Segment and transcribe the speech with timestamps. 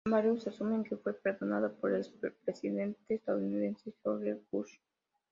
[0.09, 4.79] Varios asumen que fue perdonado por el expresidente estadounidense George Bush.